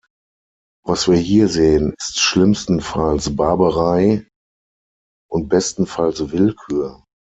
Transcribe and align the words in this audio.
Was 0.83 1.07
wir 1.07 1.17
hier 1.17 1.47
sehen, 1.47 1.93
ist 1.95 2.19
schlimmstenfalls 2.19 3.35
Barbarei 3.35 4.25
und 5.29 5.47
bestenfalls 5.47 6.31
Willkür. 6.31 7.03